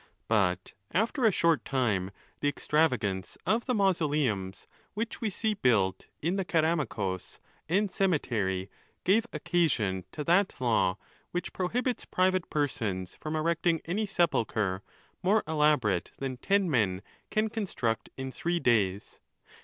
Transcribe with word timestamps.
But 0.27 0.73
after 0.91 1.25
a 1.25 1.31
short 1.31 1.63
time, 1.63 2.09
the 2.39 2.47
extravagance 2.47 3.37
of 3.45 3.67
the 3.67 3.75
mansoleums 3.75 4.65
which 4.95 5.21
we 5.21 5.29
see 5.29 5.53
built 5.53 6.07
in 6.23 6.37
the 6.37 6.43
ceramicus. 6.43 7.37
and 7.69 7.91
cemetery, 7.91 8.71
gave 9.03 9.27
occasion 9.31 10.05
to 10.11 10.23
that 10.23 10.59
law 10.59 10.97
which 11.29 11.53
prohibits 11.53 12.05
private 12.05 12.49
persons 12.49 13.13
from 13.13 13.35
erecting 13.35 13.79
any 13.85 14.07
sepulchre 14.07 14.81
more 15.21 15.43
elaborate 15.47 16.09
than 16.17 16.37
ten 16.37 16.67
men 16.67 17.03
can 17.29 17.47
construct 17.51 18.09
in 18.17 18.31
three 18.31 18.59
days: 18.59 19.19
ON 19.19 19.19
THE 19.19 19.49
LAWS. 19.49 19.59